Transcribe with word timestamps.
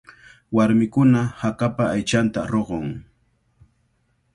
Warmikuna 0.55 1.21
hakapa 1.39 1.83
aychanta 1.93 2.41
ruqun. 2.53 2.87